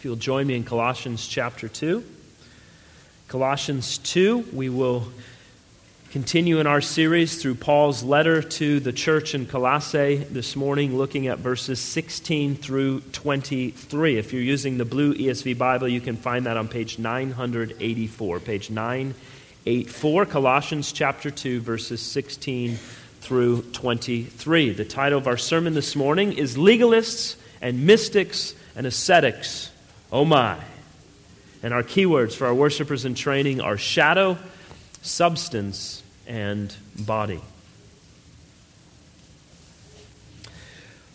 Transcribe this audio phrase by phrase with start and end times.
[0.00, 2.02] If you'll join me in Colossians chapter 2.
[3.28, 5.06] Colossians 2, we will
[6.10, 11.26] continue in our series through Paul's letter to the church in Colossae this morning, looking
[11.26, 14.16] at verses 16 through 23.
[14.16, 18.40] If you're using the blue ESV Bible, you can find that on page 984.
[18.40, 22.76] Page 984, Colossians chapter 2, verses 16
[23.20, 24.72] through 23.
[24.72, 29.69] The title of our sermon this morning is Legalists and Mystics and Ascetics
[30.12, 30.58] Oh my.
[31.62, 34.38] And our keywords for our worshipers in training are shadow,
[35.02, 37.40] substance, and body.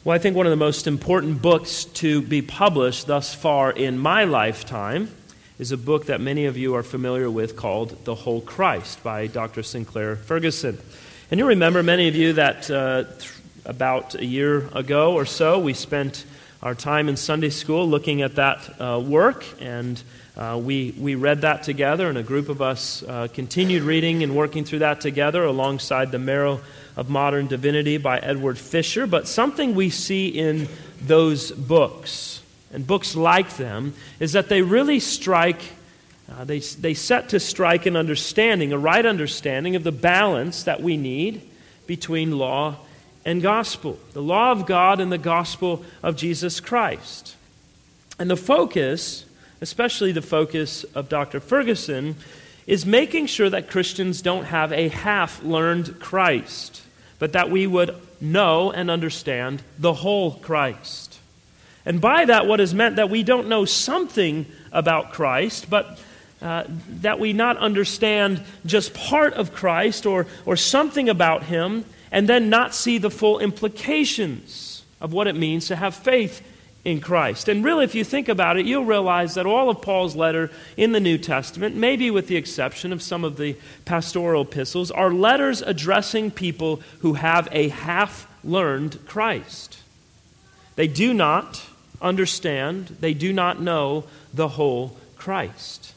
[0.06, 3.98] Well, I think one of the most important books to be published thus far in
[3.98, 5.10] my lifetime
[5.58, 9.28] is a book that many of you are familiar with called The Whole Christ by
[9.28, 9.64] Dr.
[9.64, 10.78] Sinclair Ferguson.
[11.32, 13.32] And you'll remember, many of you, that uh, th-
[13.66, 16.24] about a year ago or so, we spent
[16.66, 20.02] our time in Sunday school looking at that uh, work, and
[20.36, 24.36] uh, we, we read that together, and a group of us uh, continued reading and
[24.36, 26.62] working through that together alongside The Marrow
[26.96, 29.06] of Modern Divinity by Edward Fisher.
[29.06, 30.68] But something we see in
[31.00, 32.42] those books,
[32.74, 35.62] and books like them, is that they really strike.
[36.28, 40.82] Uh, they, they set to strike an understanding, a right understanding of the balance that
[40.82, 41.48] we need
[41.86, 42.78] between law
[43.26, 47.36] and gospel, the law of God and the gospel of Jesus Christ.
[48.20, 49.26] And the focus,
[49.62, 51.40] especially the focus of Dr.
[51.40, 52.16] Ferguson,
[52.68, 56.82] is making sure that Christians don't have a half learned Christ,
[57.20, 61.20] but that we would know and understand the whole Christ.
[61.86, 66.00] And by that, what is meant that we don't know something about Christ, but
[66.42, 66.64] uh,
[67.02, 72.50] that we not understand just part of Christ or, or something about Him, and then
[72.50, 76.42] not see the full implications of what it means to have faith
[76.86, 77.50] in Christ.
[77.50, 80.92] And really, if you think about it, you'll realize that all of Paul's letter in
[80.92, 85.64] the New Testament, maybe with the exception of some of the pastoral epistles, are letters
[85.64, 89.80] addressing people who have a half learned Christ.
[90.76, 91.64] They do not
[92.02, 95.94] understand, they do not know the whole Christ.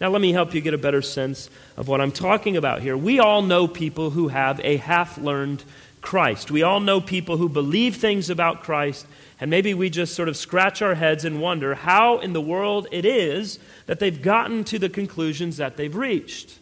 [0.00, 2.96] Now, let me help you get a better sense of what I'm talking about here.
[2.96, 5.64] We all know people who have a half learned
[6.00, 6.50] Christ.
[6.50, 9.06] We all know people who believe things about Christ,
[9.40, 12.88] and maybe we just sort of scratch our heads and wonder how in the world
[12.90, 16.58] it is that they've gotten to the conclusions that they've reached.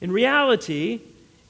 [0.00, 1.00] In reality,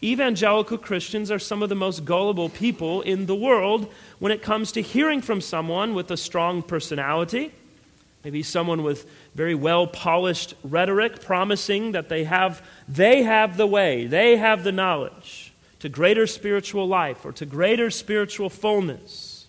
[0.02, 4.72] evangelical Christians are some of the most gullible people in the world when it comes
[4.72, 7.52] to hearing from someone with a strong personality
[8.28, 14.06] Maybe someone with very well polished rhetoric promising that they have, they have the way,
[14.06, 19.46] they have the knowledge to greater spiritual life or to greater spiritual fullness.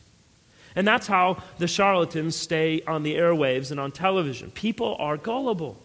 [0.77, 4.49] And that's how the charlatans stay on the airwaves and on television.
[4.51, 5.77] People are gullible.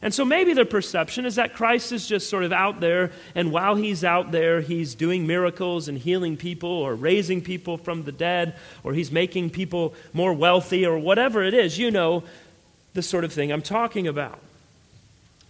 [0.00, 3.50] And so maybe the perception is that Christ is just sort of out there, and
[3.50, 8.12] while he's out there, he's doing miracles and healing people, or raising people from the
[8.12, 8.54] dead,
[8.84, 11.78] or he's making people more wealthy, or whatever it is.
[11.78, 12.22] You know
[12.94, 14.38] the sort of thing I'm talking about.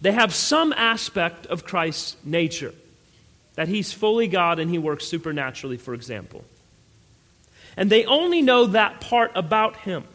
[0.01, 2.73] They have some aspect of Christ's nature,
[3.55, 6.43] that he's fully God and he works supernaturally, for example.
[7.77, 10.05] And they only know that part about him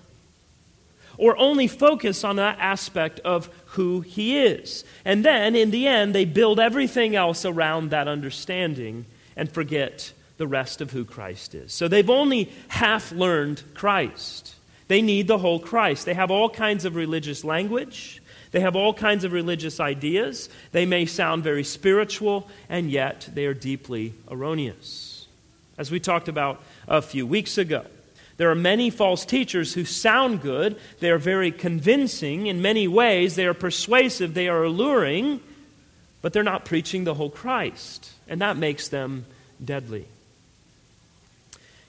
[1.17, 4.85] or only focus on that aspect of who he is.
[5.05, 10.47] And then, in the end, they build everything else around that understanding and forget the
[10.47, 11.73] rest of who Christ is.
[11.73, 14.55] So they've only half learned Christ.
[14.89, 16.07] They need the whole Christ.
[16.07, 18.23] They have all kinds of religious language.
[18.51, 20.49] They have all kinds of religious ideas.
[20.73, 25.27] They may sound very spiritual, and yet they are deeply erroneous.
[25.77, 27.85] As we talked about a few weeks ago,
[28.37, 30.79] there are many false teachers who sound good.
[31.01, 33.37] They are very convincing in many ways.
[33.37, 34.35] They are persuasive.
[34.35, 35.41] They are alluring,
[36.21, 38.11] but they're not preaching the whole Christ.
[38.27, 39.27] And that makes them
[39.65, 40.07] deadly.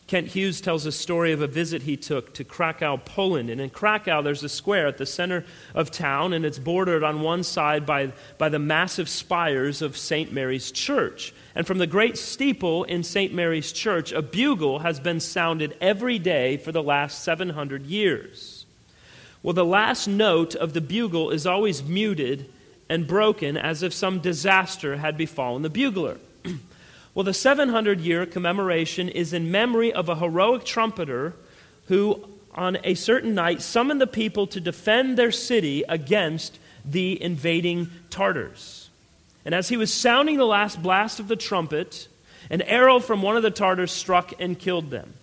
[0.07, 3.49] Kent Hughes tells a story of a visit he took to Krakow, Poland.
[3.49, 5.43] And in Krakow, there's a square at the center
[5.73, 10.31] of town, and it's bordered on one side by, by the massive spires of St.
[10.31, 11.33] Mary's Church.
[11.55, 13.33] And from the great steeple in St.
[13.33, 18.67] Mary's Church, a bugle has been sounded every day for the last 700 years.
[19.41, 22.51] Well, the last note of the bugle is always muted
[22.89, 26.17] and broken as if some disaster had befallen the bugler.
[27.15, 31.33] Well, the 700 year commemoration is in memory of a heroic trumpeter
[31.87, 37.89] who, on a certain night, summoned the people to defend their city against the invading
[38.09, 38.89] Tartars.
[39.45, 42.09] And as he was sounding the last blast of the trumpet,
[42.49, 45.13] an arrow from one of the Tartars struck and killed them.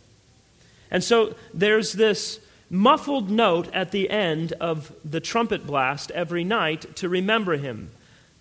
[0.90, 2.40] And so there's this
[2.70, 7.90] muffled note at the end of the trumpet blast every night to remember him.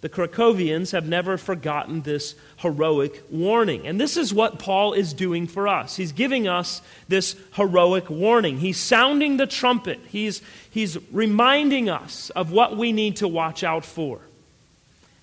[0.01, 3.85] The Krakowians have never forgotten this heroic warning.
[3.85, 5.95] And this is what Paul is doing for us.
[5.95, 8.57] He's giving us this heroic warning.
[8.57, 13.85] He's sounding the trumpet, he's, he's reminding us of what we need to watch out
[13.85, 14.21] for.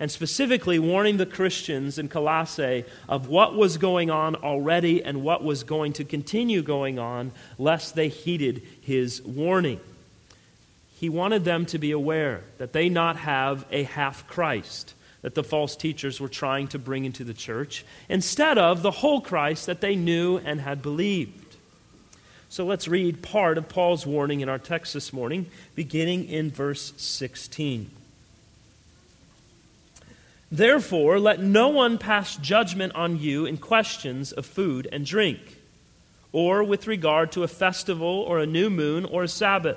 [0.01, 5.43] And specifically, warning the Christians in Colossae of what was going on already and what
[5.43, 9.81] was going to continue going on, lest they heeded his warning
[10.99, 15.45] he wanted them to be aware that they not have a half Christ that the
[15.45, 19.81] false teachers were trying to bring into the church, instead of the whole Christ that
[19.81, 21.57] they knew and had believed.
[22.49, 26.93] So let's read part of Paul's warning in our text this morning, beginning in verse
[26.97, 27.91] 16.
[30.51, 35.41] Therefore, let no one pass judgment on you in questions of food and drink,
[36.33, 39.77] or with regard to a festival or a new moon or a Sabbath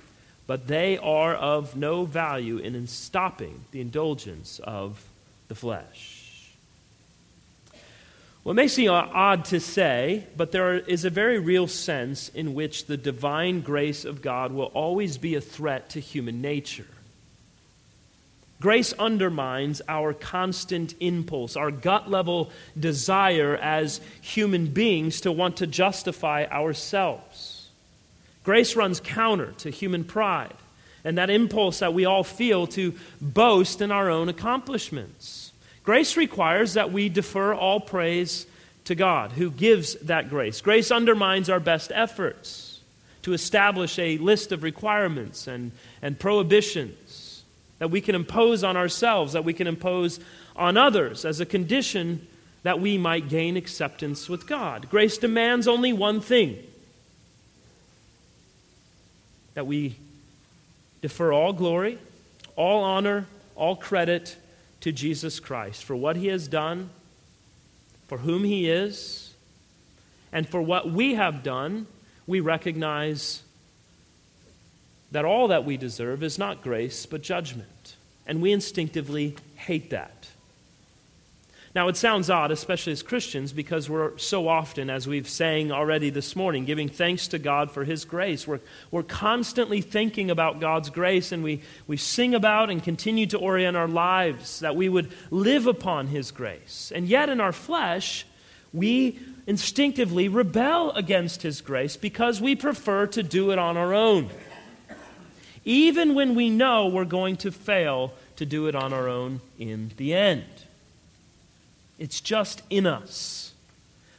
[0.51, 5.01] but they are of no value in stopping the indulgence of
[5.47, 6.51] the flesh.
[8.43, 12.53] Well, it may seem odd to say, but there is a very real sense in
[12.53, 16.91] which the divine grace of God will always be a threat to human nature.
[18.59, 25.65] Grace undermines our constant impulse, our gut level desire as human beings to want to
[25.65, 27.50] justify ourselves.
[28.43, 30.55] Grace runs counter to human pride
[31.03, 35.51] and that impulse that we all feel to boast in our own accomplishments.
[35.83, 38.45] Grace requires that we defer all praise
[38.85, 40.61] to God, who gives that grace.
[40.61, 42.79] Grace undermines our best efforts
[43.23, 45.71] to establish a list of requirements and,
[46.01, 47.43] and prohibitions
[47.79, 50.19] that we can impose on ourselves, that we can impose
[50.55, 52.27] on others as a condition
[52.63, 54.87] that we might gain acceptance with God.
[54.89, 56.59] Grace demands only one thing
[59.53, 59.95] that we
[61.01, 61.97] defer all glory,
[62.55, 64.37] all honor, all credit
[64.81, 66.89] to Jesus Christ for what he has done,
[68.07, 69.33] for whom he is,
[70.31, 71.87] and for what we have done.
[72.27, 73.41] We recognize
[75.11, 77.95] that all that we deserve is not grace, but judgment.
[78.25, 80.20] And we instinctively hate that.
[81.73, 86.09] Now, it sounds odd, especially as Christians, because we're so often, as we've sang already
[86.09, 88.45] this morning, giving thanks to God for His grace.
[88.45, 88.59] We're,
[88.91, 93.77] we're constantly thinking about God's grace, and we, we sing about and continue to orient
[93.77, 96.91] our lives that we would live upon His grace.
[96.93, 98.25] And yet, in our flesh,
[98.73, 104.29] we instinctively rebel against His grace because we prefer to do it on our own.
[105.63, 109.91] Even when we know we're going to fail to do it on our own in
[109.95, 110.60] the end.
[112.01, 113.53] It's just in us.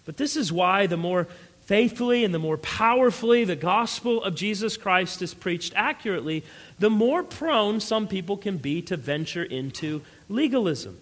[0.05, 1.27] But this is why the more
[1.63, 6.45] faithfully and the more powerfully the gospel of Jesus Christ is preached accurately,
[6.79, 10.97] the more prone some people can be to venture into legalism.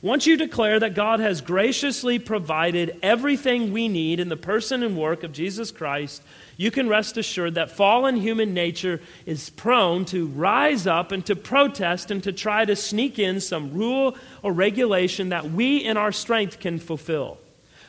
[0.00, 4.96] Once you declare that God has graciously provided everything we need in the person and
[4.96, 6.22] work of Jesus Christ,
[6.56, 11.34] you can rest assured that fallen human nature is prone to rise up and to
[11.34, 16.12] protest and to try to sneak in some rule or regulation that we in our
[16.12, 17.38] strength can fulfill,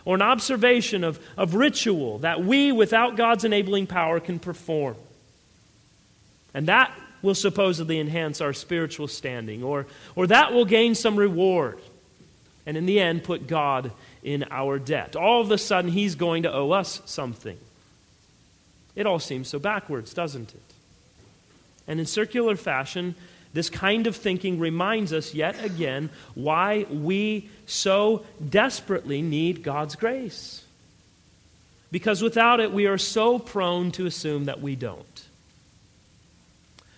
[0.03, 4.95] or an observation of, of ritual that we, without God's enabling power, can perform.
[6.55, 9.85] And that will supposedly enhance our spiritual standing, or,
[10.15, 11.79] or that will gain some reward
[12.69, 15.15] and in the end put God in our debt.
[15.15, 17.57] All of a sudden, He's going to owe us something.
[18.95, 20.61] It all seems so backwards, doesn't it?
[21.88, 23.15] And in circular fashion,
[23.53, 30.63] this kind of thinking reminds us yet again why we so desperately need God's grace.
[31.91, 35.25] Because without it, we are so prone to assume that we don't.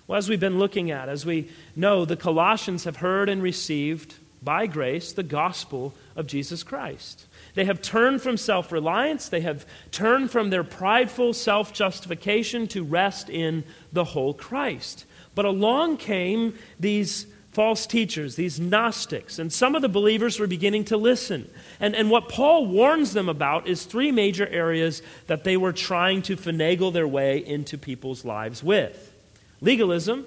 [0.06, 4.16] Well, as we've been looking at, as we know, the Colossians have heard and received
[4.42, 7.26] by grace the gospel of Jesus Christ.
[7.54, 9.30] They have turned from self reliance.
[9.30, 15.06] They have turned from their prideful self justification to rest in the whole Christ.
[15.36, 20.86] But along came these false teachers, these Gnostics, and some of the believers were beginning
[20.86, 21.50] to listen.
[21.80, 26.22] And, and what Paul warns them about is three major areas that they were trying
[26.24, 29.10] to finagle their way into people's lives with
[29.60, 30.26] legalism,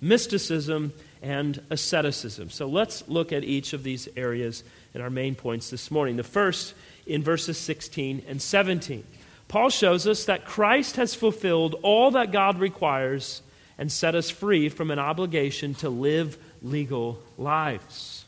[0.00, 0.92] mysticism,
[1.26, 2.50] and asceticism.
[2.50, 4.62] So let's look at each of these areas
[4.94, 6.16] in our main points this morning.
[6.16, 6.72] The first
[7.04, 9.02] in verses 16 and 17.
[9.48, 13.42] Paul shows us that Christ has fulfilled all that God requires
[13.76, 18.24] and set us free from an obligation to live legal lives.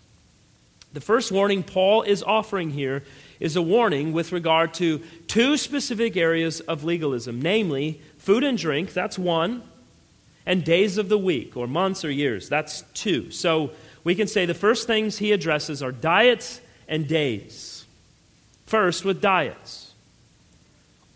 [0.93, 3.05] The first warning Paul is offering here
[3.38, 8.93] is a warning with regard to two specific areas of legalism, namely food and drink,
[8.93, 9.62] that's one,
[10.49, 13.31] and days of the week, or months or years, that's two.
[13.31, 13.71] So
[14.02, 17.85] we can say the first things he addresses are diets and days.
[18.64, 19.93] First, with diets.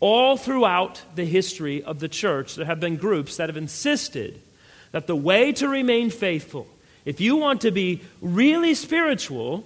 [0.00, 4.38] All throughout the history of the church, there have been groups that have insisted
[4.90, 6.66] that the way to remain faithful,
[7.06, 9.64] if you want to be really spiritual,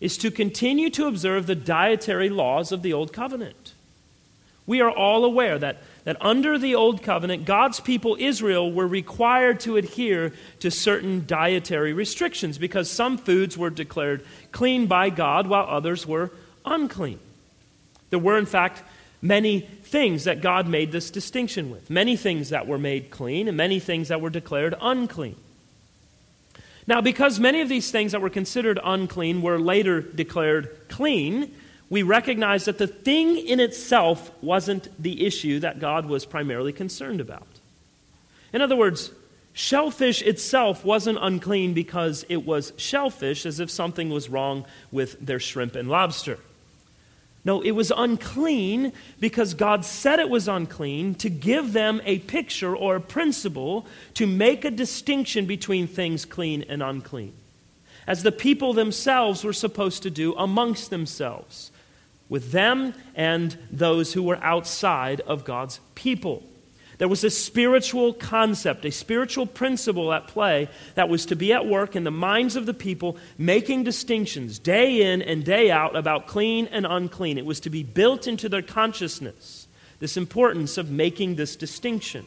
[0.00, 3.73] is to continue to observe the dietary laws of the Old Covenant.
[4.66, 9.60] We are all aware that, that under the Old Covenant, God's people, Israel, were required
[9.60, 15.66] to adhere to certain dietary restrictions because some foods were declared clean by God while
[15.68, 16.30] others were
[16.64, 17.18] unclean.
[18.08, 18.82] There were, in fact,
[19.20, 23.56] many things that God made this distinction with many things that were made clean and
[23.56, 25.36] many things that were declared unclean.
[26.86, 31.54] Now, because many of these things that were considered unclean were later declared clean,
[31.90, 37.20] we recognize that the thing in itself wasn't the issue that God was primarily concerned
[37.20, 37.46] about.
[38.52, 39.10] In other words,
[39.52, 45.40] shellfish itself wasn't unclean because it was shellfish, as if something was wrong with their
[45.40, 46.38] shrimp and lobster.
[47.44, 52.74] No, it was unclean because God said it was unclean to give them a picture
[52.74, 57.34] or a principle to make a distinction between things clean and unclean,
[58.06, 61.70] as the people themselves were supposed to do amongst themselves,
[62.28, 66.42] with them and those who were outside of God's people.
[66.98, 71.66] There was a spiritual concept, a spiritual principle at play that was to be at
[71.66, 76.28] work in the minds of the people, making distinctions day in and day out about
[76.28, 77.36] clean and unclean.
[77.36, 79.66] It was to be built into their consciousness,
[79.98, 82.26] this importance of making this distinction.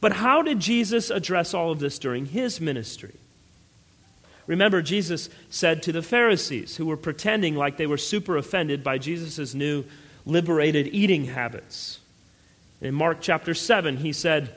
[0.00, 3.14] But how did Jesus address all of this during his ministry?
[4.46, 8.98] Remember, Jesus said to the Pharisees, who were pretending like they were super offended by
[8.98, 9.84] Jesus' new
[10.26, 12.00] liberated eating habits.
[12.80, 14.54] In Mark chapter 7, he said,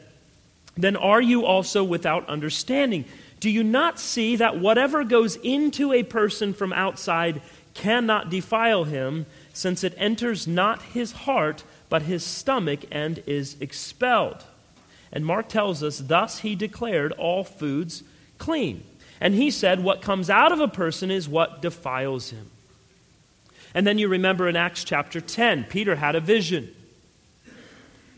[0.76, 3.06] Then are you also without understanding?
[3.40, 7.42] Do you not see that whatever goes into a person from outside
[7.74, 14.44] cannot defile him, since it enters not his heart, but his stomach, and is expelled?
[15.12, 18.04] And Mark tells us, Thus he declared all foods
[18.38, 18.84] clean.
[19.20, 22.52] And he said, What comes out of a person is what defiles him.
[23.74, 26.74] And then you remember in Acts chapter 10, Peter had a vision.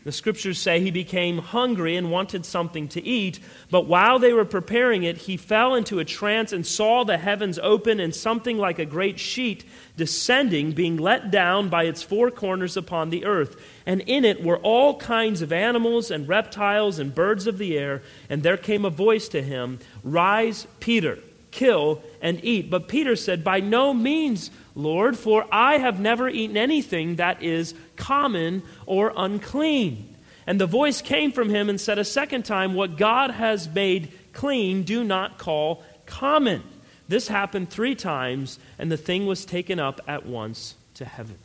[0.02, 3.38] The scriptures say he became hungry and wanted something to eat,
[3.70, 7.58] but while they were preparing it, he fell into a trance and saw the heavens
[7.58, 9.64] open and something like a great sheet
[9.98, 13.60] descending, being let down by its four corners upon the earth.
[13.84, 18.02] And in it were all kinds of animals and reptiles and birds of the air.
[18.30, 21.18] And there came a voice to him Rise, Peter,
[21.50, 22.70] kill and eat.
[22.70, 24.50] But Peter said, By no means.
[24.74, 30.14] Lord, for I have never eaten anything that is common or unclean.
[30.46, 34.12] And the voice came from him and said a second time, What God has made
[34.32, 36.62] clean, do not call common.
[37.08, 41.38] This happened three times, and the thing was taken up at once to heaven.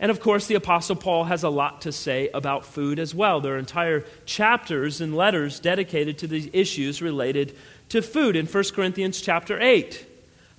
[0.00, 3.40] And of course, the Apostle Paul has a lot to say about food as well.
[3.40, 7.56] There are entire chapters and letters dedicated to these issues related
[7.90, 8.36] to food.
[8.36, 10.04] In 1 Corinthians chapter 8,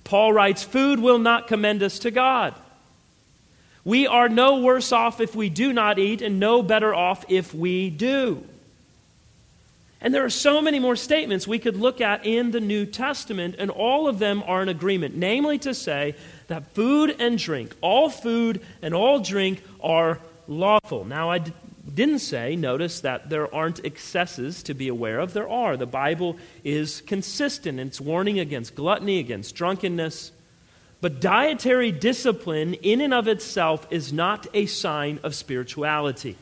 [0.06, 2.54] Paul writes, Food will not commend us to God.
[3.84, 7.52] We are no worse off if we do not eat, and no better off if
[7.52, 8.44] we do.
[10.00, 13.56] And there are so many more statements we could look at in the New Testament,
[13.58, 16.14] and all of them are in agreement, namely to say
[16.46, 21.04] that food and drink, all food and all drink, are lawful.
[21.04, 21.42] Now, I
[21.96, 25.32] didn't say, notice that there aren't excesses to be aware of.
[25.32, 25.76] There are.
[25.76, 30.30] The Bible is consistent its warning against gluttony, against drunkenness.
[31.00, 36.36] But dietary discipline, in and of itself, is not a sign of spirituality.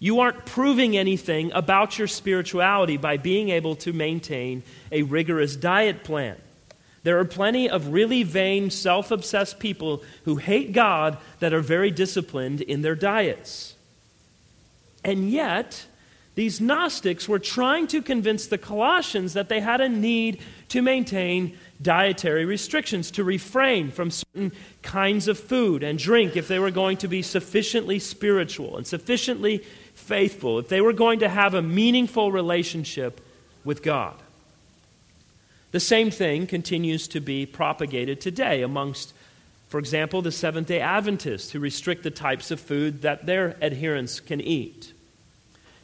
[0.00, 6.02] You aren't proving anything about your spirituality by being able to maintain a rigorous diet
[6.02, 6.36] plan.
[7.04, 11.92] There are plenty of really vain, self obsessed people who hate God that are very
[11.92, 13.73] disciplined in their diets.
[15.04, 15.86] And yet,
[16.34, 21.56] these Gnostics were trying to convince the Colossians that they had a need to maintain
[21.80, 24.50] dietary restrictions, to refrain from certain
[24.82, 29.58] kinds of food and drink if they were going to be sufficiently spiritual and sufficiently
[29.94, 33.20] faithful, if they were going to have a meaningful relationship
[33.64, 34.14] with God.
[35.70, 39.12] The same thing continues to be propagated today amongst,
[39.68, 44.20] for example, the Seventh day Adventists who restrict the types of food that their adherents
[44.20, 44.93] can eat.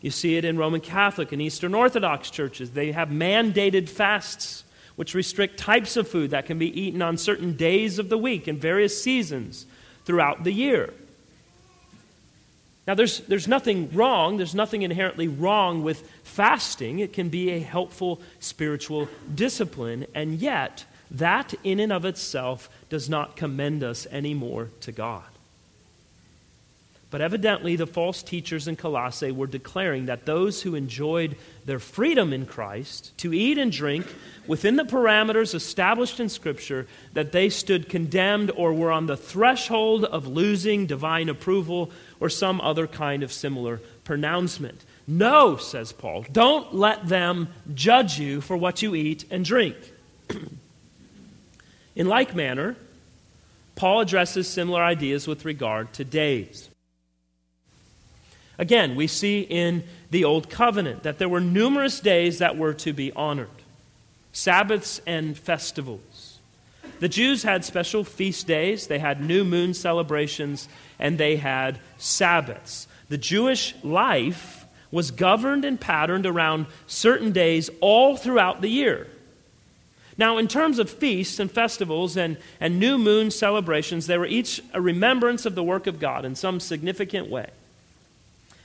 [0.00, 2.71] You see it in Roman Catholic and Eastern Orthodox churches.
[2.71, 4.64] They have mandated fasts
[4.97, 8.47] which restrict types of food that can be eaten on certain days of the week
[8.47, 9.66] and various seasons
[10.04, 10.92] throughout the year.
[12.87, 16.99] Now, there's, there's nothing wrong, there's nothing inherently wrong with fasting.
[16.99, 23.09] It can be a helpful spiritual discipline, and yet, that in and of itself does
[23.09, 25.25] not commend us anymore to God.
[27.11, 32.33] But evidently, the false teachers in Colossae were declaring that those who enjoyed their freedom
[32.33, 34.07] in Christ to eat and drink
[34.47, 40.05] within the parameters established in Scripture, that they stood condemned or were on the threshold
[40.05, 41.90] of losing divine approval
[42.21, 44.85] or some other kind of similar pronouncement.
[45.09, 49.76] No, says Paul, don't let them judge you for what you eat and drink.
[51.97, 52.76] in like manner,
[53.75, 56.70] Paul addresses similar ideas with regard to days.
[58.61, 62.93] Again, we see in the Old Covenant that there were numerous days that were to
[62.93, 63.49] be honored
[64.33, 66.38] Sabbaths and festivals.
[67.00, 72.87] The Jews had special feast days, they had new moon celebrations, and they had Sabbaths.
[73.09, 79.07] The Jewish life was governed and patterned around certain days all throughout the year.
[80.19, 84.61] Now, in terms of feasts and festivals and, and new moon celebrations, they were each
[84.75, 87.49] a remembrance of the work of God in some significant way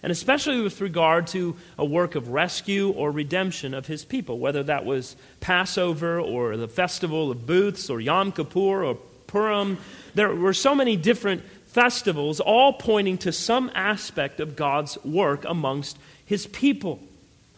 [0.06, 4.62] and especially with regard to a work of rescue or redemption of his people, whether
[4.62, 9.80] that was Passover or the festival of booths or Yom Kippur or Purim.
[10.14, 15.98] There were so many different festivals, all pointing to some aspect of God's work amongst
[16.24, 17.00] his people.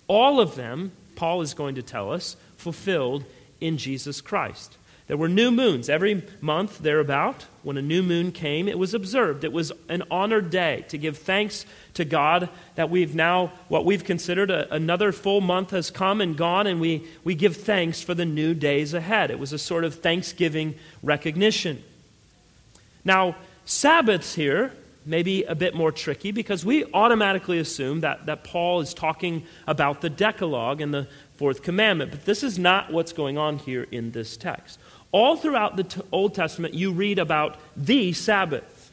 [0.08, 3.26] All of them, Paul is going to tell us, fulfilled
[3.60, 4.77] in Jesus Christ.
[5.08, 7.46] There were new moons every month thereabout.
[7.64, 9.46] When a new moon came, it was observed.
[9.46, 14.04] It was an honored day to give thanks to God that we've now, what we've
[14.04, 18.14] considered a, another full month has come and gone, and we, we give thanks for
[18.14, 19.32] the new days ahead.
[19.32, 21.82] It was a sort of thanksgiving recognition.
[23.06, 24.74] Now, Sabbaths here
[25.06, 29.46] may be a bit more tricky because we automatically assume that, that Paul is talking
[29.66, 33.88] about the Decalogue and the fourth commandment, but this is not what's going on here
[33.92, 34.80] in this text.
[35.18, 38.92] All throughout the t- Old Testament, you read about the Sabbath,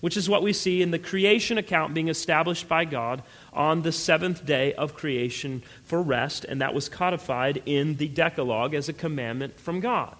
[0.00, 3.22] which is what we see in the creation account being established by God
[3.52, 8.74] on the seventh day of creation for rest, and that was codified in the Decalogue
[8.74, 10.16] as a commandment from God.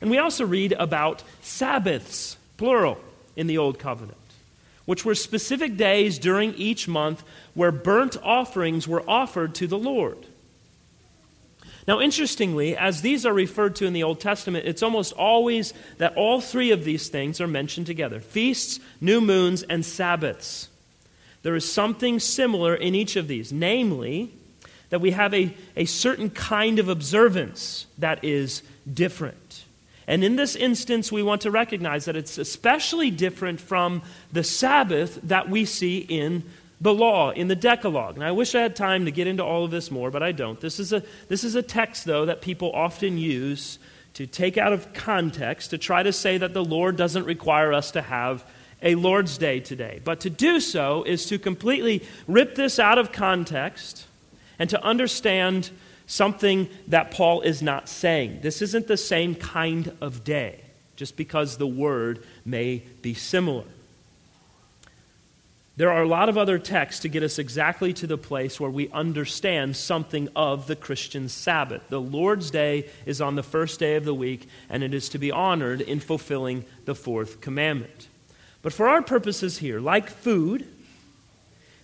[0.00, 3.00] And we also read about Sabbaths, plural,
[3.34, 4.16] in the Old Covenant,
[4.84, 7.24] which were specific days during each month
[7.54, 10.28] where burnt offerings were offered to the Lord.
[11.88, 16.14] Now, interestingly, as these are referred to in the Old Testament, it's almost always that
[16.16, 20.68] all three of these things are mentioned together feasts, new moons, and Sabbaths.
[21.42, 24.30] There is something similar in each of these, namely,
[24.90, 29.64] that we have a, a certain kind of observance that is different.
[30.06, 35.18] And in this instance, we want to recognize that it's especially different from the Sabbath
[35.22, 36.42] that we see in
[36.80, 38.14] the law in the Decalogue.
[38.14, 40.32] And I wish I had time to get into all of this more, but I
[40.32, 40.60] don't.
[40.60, 43.78] This is a, this is a text, though, that people often use
[44.14, 47.92] to take out of context to try to say that the Lord doesn't require us
[47.92, 48.44] to have
[48.82, 50.00] a Lord's Day today.
[50.04, 54.06] But to do so is to completely rip this out of context
[54.58, 55.70] and to understand
[56.06, 58.40] something that Paul is not saying.
[58.40, 60.60] This isn't the same kind of day,
[60.96, 63.64] just because the word may be similar.
[65.78, 68.68] There are a lot of other texts to get us exactly to the place where
[68.68, 71.88] we understand something of the Christian Sabbath.
[71.88, 75.18] The Lord's Day is on the first day of the week, and it is to
[75.18, 78.08] be honored in fulfilling the fourth commandment.
[78.60, 80.66] But for our purposes here, like food,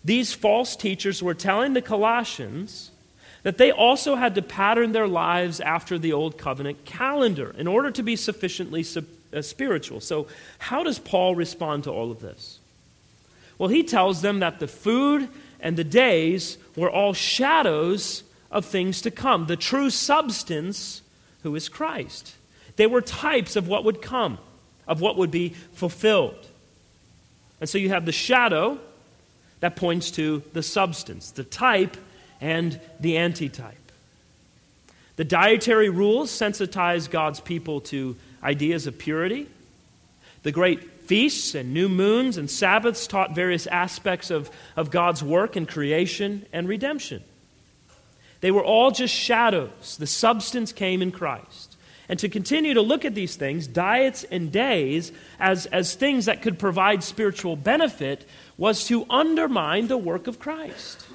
[0.04, 2.90] these false teachers were telling the Colossians
[3.44, 7.92] that they also had to pattern their lives after the Old Covenant calendar in order
[7.92, 8.85] to be sufficiently
[9.33, 10.00] uh, spiritual.
[10.00, 10.26] So,
[10.59, 12.59] how does Paul respond to all of this?
[13.59, 15.29] Well, he tells them that the food
[15.61, 19.47] and the days were all shadows of things to come.
[19.47, 21.03] The true substance,
[21.43, 22.35] who is Christ.
[22.77, 24.38] They were types of what would come,
[24.87, 26.49] of what would be fulfilled.
[27.61, 28.79] And so you have the shadow
[29.61, 31.97] that points to the substance, the type
[32.40, 33.79] and the antitype.
[35.17, 39.49] The dietary rules sensitize God's people to ideas of purity.
[40.43, 45.57] The great feasts and new moons and Sabbaths taught various aspects of, of God's work
[45.57, 47.23] in creation and redemption.
[48.40, 49.97] They were all just shadows.
[49.99, 51.77] The substance came in Christ.
[52.09, 56.43] And to continue to look at these things, diets and days, as, as things that
[56.43, 58.27] could provide spiritual benefit,
[58.59, 61.07] was to undermine the work of Christ.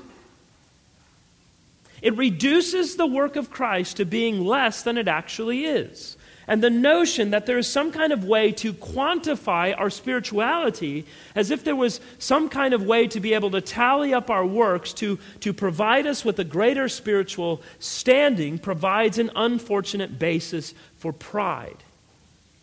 [2.01, 6.17] It reduces the work of Christ to being less than it actually is.
[6.49, 11.51] And the notion that there is some kind of way to quantify our spirituality, as
[11.51, 14.91] if there was some kind of way to be able to tally up our works
[14.93, 21.77] to, to provide us with a greater spiritual standing, provides an unfortunate basis for pride.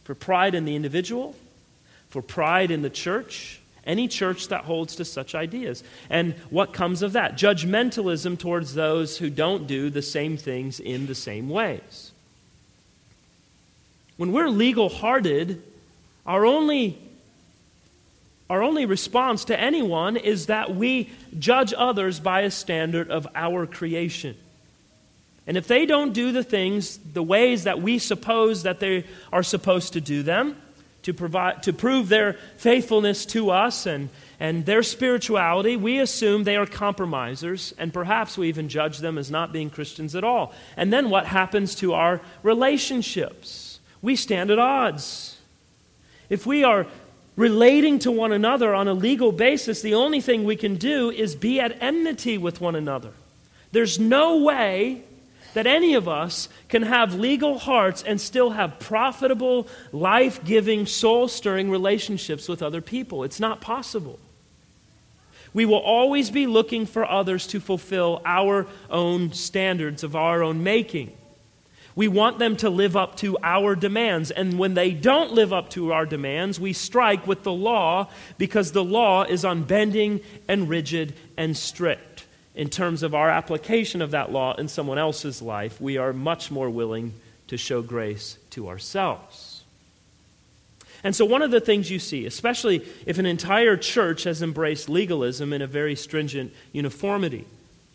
[0.02, 1.36] For pride in the individual,
[2.08, 5.84] for pride in the church, any church that holds to such ideas.
[6.10, 7.36] And what comes of that?
[7.36, 12.10] Judgmentalism towards those who don't do the same things in the same ways.
[14.16, 15.62] When we're legal hearted,
[16.24, 16.98] our only,
[18.48, 23.66] our only response to anyone is that we judge others by a standard of our
[23.66, 24.36] creation.
[25.46, 29.42] And if they don't do the things the ways that we suppose that they are
[29.42, 30.56] supposed to do them,
[31.02, 34.08] to, provide, to prove their faithfulness to us and,
[34.40, 39.30] and their spirituality, we assume they are compromisers, and perhaps we even judge them as
[39.30, 40.52] not being Christians at all.
[40.76, 43.65] And then what happens to our relationships?
[44.06, 45.36] We stand at odds.
[46.30, 46.86] If we are
[47.34, 51.34] relating to one another on a legal basis, the only thing we can do is
[51.34, 53.10] be at enmity with one another.
[53.72, 55.02] There's no way
[55.54, 61.26] that any of us can have legal hearts and still have profitable, life giving, soul
[61.26, 63.24] stirring relationships with other people.
[63.24, 64.20] It's not possible.
[65.52, 70.62] We will always be looking for others to fulfill our own standards of our own
[70.62, 71.12] making.
[71.96, 74.30] We want them to live up to our demands.
[74.30, 78.72] And when they don't live up to our demands, we strike with the law because
[78.72, 82.26] the law is unbending and rigid and strict.
[82.54, 86.50] In terms of our application of that law in someone else's life, we are much
[86.50, 87.14] more willing
[87.48, 89.64] to show grace to ourselves.
[91.02, 94.88] And so, one of the things you see, especially if an entire church has embraced
[94.88, 97.46] legalism in a very stringent uniformity,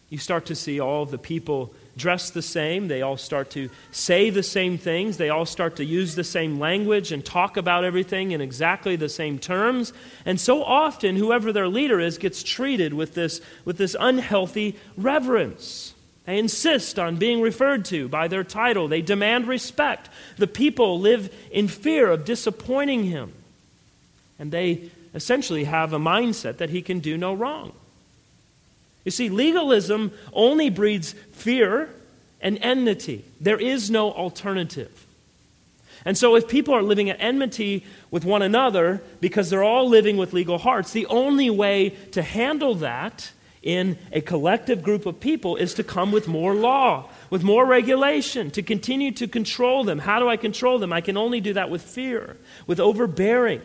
[0.09, 2.88] you start to see all the people dress the same.
[2.88, 5.17] They all start to say the same things.
[5.17, 9.10] They all start to use the same language and talk about everything in exactly the
[9.10, 9.93] same terms.
[10.25, 15.93] And so often, whoever their leader is gets treated with this, with this unhealthy reverence.
[16.25, 18.88] They insist on being referred to by their title.
[18.88, 20.10] They demand respect.
[20.38, 23.34] The people live in fear of disappointing him.
[24.38, 27.73] And they essentially have a mindset that he can do no wrong.
[29.03, 31.89] You see, legalism only breeds fear
[32.41, 33.25] and enmity.
[33.39, 35.05] There is no alternative.
[36.03, 40.17] And so, if people are living at enmity with one another because they're all living
[40.17, 45.55] with legal hearts, the only way to handle that in a collective group of people
[45.55, 49.99] is to come with more law, with more regulation, to continue to control them.
[49.99, 50.91] How do I control them?
[50.91, 53.61] I can only do that with fear, with overbearing.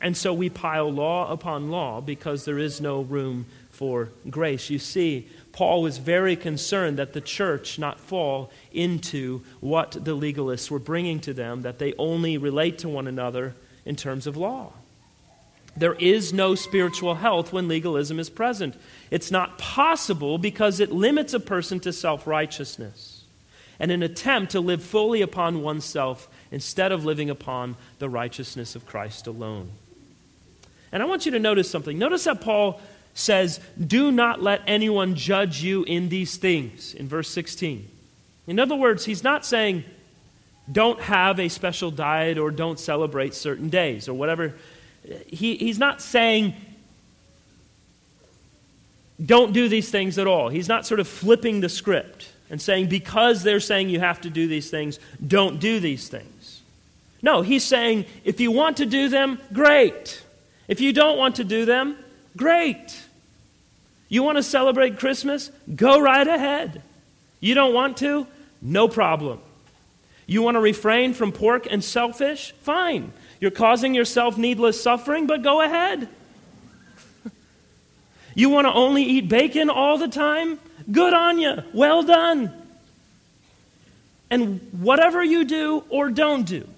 [0.00, 4.70] And so we pile law upon law because there is no room for grace.
[4.70, 10.70] You see, Paul was very concerned that the church not fall into what the legalists
[10.70, 14.72] were bringing to them, that they only relate to one another in terms of law.
[15.76, 18.74] There is no spiritual health when legalism is present.
[19.10, 23.22] It's not possible because it limits a person to self righteousness
[23.78, 28.86] and an attempt to live fully upon oneself instead of living upon the righteousness of
[28.86, 29.70] Christ alone.
[30.92, 31.98] And I want you to notice something.
[31.98, 32.80] Notice that Paul
[33.14, 37.88] says, Do not let anyone judge you in these things, in verse 16.
[38.46, 39.84] In other words, he's not saying,
[40.70, 44.54] don't have a special diet or don't celebrate certain days or whatever.
[45.26, 46.54] He, he's not saying,
[49.24, 50.48] don't do these things at all.
[50.48, 54.30] He's not sort of flipping the script and saying, because they're saying you have to
[54.30, 56.62] do these things, don't do these things.
[57.20, 60.22] No, he's saying, if you want to do them, great.
[60.68, 61.96] If you don't want to do them,
[62.36, 63.02] great.
[64.08, 65.50] You want to celebrate Christmas?
[65.74, 66.82] Go right ahead.
[67.40, 68.26] You don't want to?
[68.60, 69.40] No problem.
[70.26, 72.52] You want to refrain from pork and shellfish?
[72.60, 73.12] Fine.
[73.40, 76.08] You're causing yourself needless suffering, but go ahead.
[78.34, 80.58] you want to only eat bacon all the time?
[80.90, 81.62] Good on you.
[81.72, 82.52] Well done.
[84.30, 86.68] And whatever you do or don't do,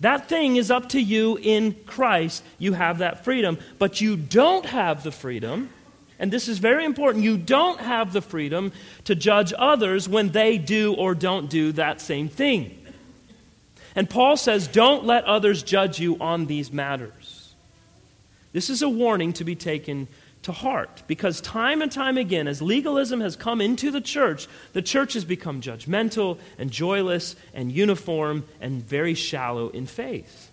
[0.00, 2.44] that thing is up to you in Christ.
[2.58, 3.58] You have that freedom.
[3.78, 5.70] But you don't have the freedom,
[6.18, 8.72] and this is very important, you don't have the freedom
[9.04, 12.78] to judge others when they do or don't do that same thing.
[13.94, 17.54] And Paul says, don't let others judge you on these matters.
[18.52, 20.08] This is a warning to be taken
[20.46, 21.02] to heart.
[21.06, 25.24] Because time and time again, as legalism has come into the church, the church has
[25.24, 30.50] become judgmental and joyless and uniform and very shallow in faith.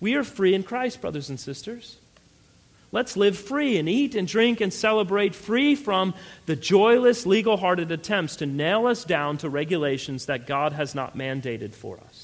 [0.00, 1.96] We are free in Christ, brothers and sisters.
[2.90, 6.14] Let's live free and eat and drink and celebrate, free from
[6.46, 11.16] the joyless, legal hearted attempts to nail us down to regulations that God has not
[11.16, 12.17] mandated for us.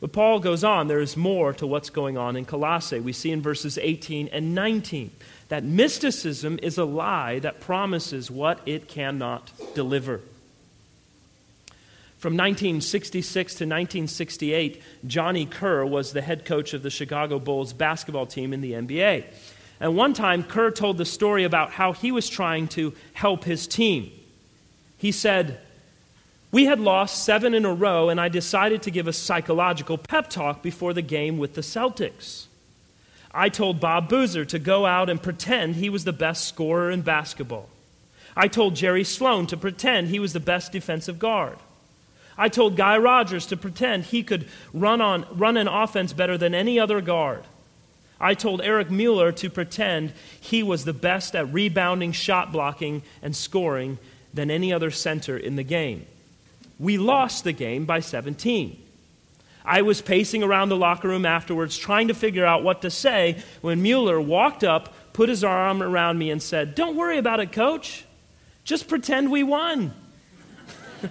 [0.00, 3.00] But Paul goes on, there is more to what's going on in Colossae.
[3.00, 5.10] We see in verses 18 and 19
[5.48, 10.20] that mysticism is a lie that promises what it cannot deliver.
[12.16, 18.26] From 1966 to 1968, Johnny Kerr was the head coach of the Chicago Bulls basketball
[18.26, 19.24] team in the NBA.
[19.80, 23.66] And one time, Kerr told the story about how he was trying to help his
[23.66, 24.12] team.
[24.98, 25.60] He said,
[26.52, 30.28] we had lost seven in a row, and I decided to give a psychological pep
[30.28, 32.46] talk before the game with the Celtics.
[33.32, 37.02] I told Bob Boozer to go out and pretend he was the best scorer in
[37.02, 37.68] basketball.
[38.36, 41.58] I told Jerry Sloan to pretend he was the best defensive guard.
[42.36, 46.54] I told Guy Rodgers to pretend he could run, on, run an offense better than
[46.54, 47.44] any other guard.
[48.20, 53.36] I told Eric Mueller to pretend he was the best at rebounding, shot blocking, and
[53.36, 53.98] scoring
[54.34, 56.06] than any other center in the game.
[56.80, 58.82] We lost the game by 17.
[59.64, 63.42] I was pacing around the locker room afterwards trying to figure out what to say
[63.60, 67.52] when Mueller walked up, put his arm around me, and said, Don't worry about it,
[67.52, 68.06] coach.
[68.64, 69.92] Just pretend we won.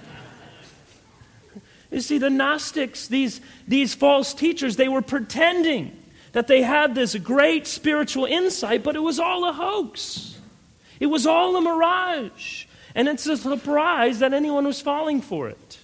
[1.91, 5.95] you see, the Gnostics, these, these false teachers, they were pretending
[6.31, 10.37] that they had this great spiritual insight, but it was all a hoax.
[10.99, 12.65] It was all a mirage.
[12.95, 15.79] And it's a surprise that anyone was falling for it.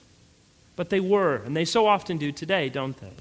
[0.76, 3.12] But they were, and they so often do today, don't they?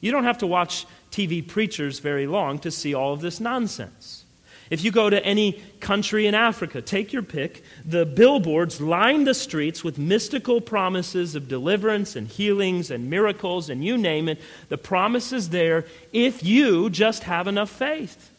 [0.00, 4.24] You don't have to watch TV preachers very long to see all of this nonsense.
[4.70, 9.34] If you go to any country in Africa, take your pick, the billboards line the
[9.34, 14.40] streets with mystical promises of deliverance and healings and miracles and you name it.
[14.70, 18.30] The promise is there if you just have enough faith.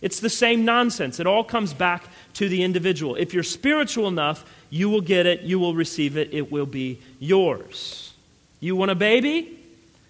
[0.00, 1.18] It's the same nonsense.
[1.18, 3.16] It all comes back to the individual.
[3.16, 7.00] If you're spiritual enough, you will get it, you will receive it, it will be
[7.18, 8.12] yours.
[8.60, 9.54] You want a baby?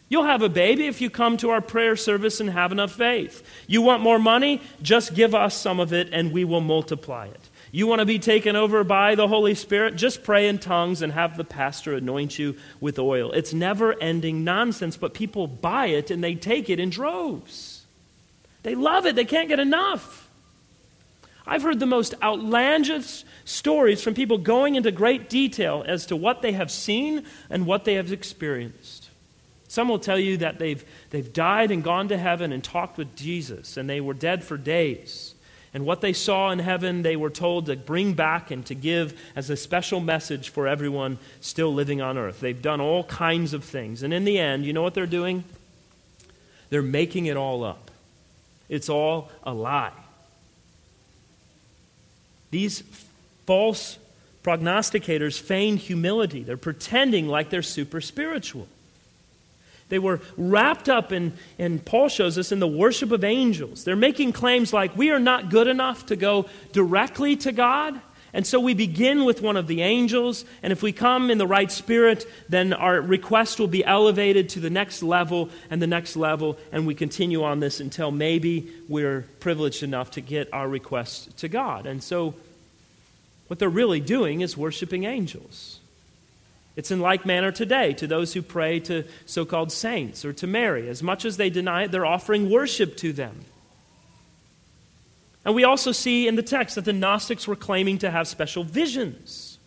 [0.08, 3.42] You'll have a baby if you come to our prayer service and have enough faith.
[3.66, 4.62] You want more money?
[4.80, 7.40] Just give us some of it and we will multiply it.
[7.70, 9.96] You want to be taken over by the Holy Spirit?
[9.96, 13.32] Just pray in tongues and have the pastor anoint you with oil.
[13.32, 17.77] It's never ending nonsense, but people buy it and they take it in droves.
[18.68, 20.28] They love it, they can't get enough.
[21.46, 26.42] I've heard the most outlandish stories from people going into great detail as to what
[26.42, 29.08] they have seen and what they have experienced.
[29.68, 33.16] Some will tell you that they've, they've died and gone to heaven and talked with
[33.16, 35.34] Jesus, and they were dead for days.
[35.72, 39.18] And what they saw in heaven, they were told to bring back and to give
[39.34, 42.40] as a special message for everyone still living on earth.
[42.40, 44.02] They've done all kinds of things.
[44.02, 45.44] And in the end, you know what they're doing?
[46.68, 47.87] They're making it all up.
[48.68, 49.92] It's all a lie.
[52.50, 52.82] These
[53.46, 53.98] false
[54.42, 56.42] prognosticators feign humility.
[56.42, 58.68] They're pretending like they're super spiritual.
[59.88, 63.84] They were wrapped up in, and Paul shows us, in the worship of angels.
[63.84, 67.98] They're making claims like, we are not good enough to go directly to God.
[68.32, 71.46] And so we begin with one of the angels, and if we come in the
[71.46, 76.14] right spirit, then our request will be elevated to the next level and the next
[76.14, 81.38] level, and we continue on this until maybe we're privileged enough to get our request
[81.38, 81.86] to God.
[81.86, 82.34] And so
[83.46, 85.80] what they're really doing is worshiping angels.
[86.76, 90.46] It's in like manner today to those who pray to so called saints or to
[90.46, 90.88] Mary.
[90.88, 93.46] As much as they deny it, they're offering worship to them.
[95.48, 98.64] And we also see in the text that the Gnostics were claiming to have special
[98.64, 99.58] visions.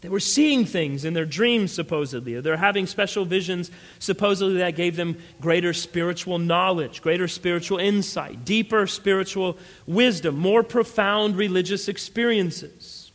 [0.00, 2.40] They were seeing things in their dreams, supposedly.
[2.40, 8.86] They're having special visions, supposedly, that gave them greater spiritual knowledge, greater spiritual insight, deeper
[8.86, 13.12] spiritual wisdom, more profound religious experiences.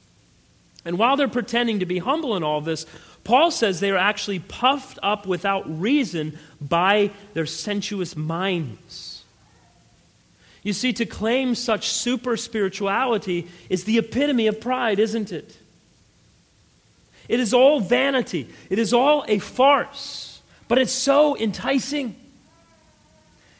[0.85, 2.85] And while they're pretending to be humble in all this,
[3.23, 9.06] Paul says they are actually puffed up without reason by their sensuous minds.
[10.67, 15.55] You see, to claim such super spirituality is the epitome of pride, isn't it?
[17.29, 22.17] It is all vanity, it is all a farce, but it's so enticing.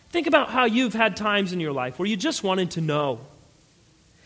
[0.10, 3.22] Think about how you've had times in your life where you just wanted to know.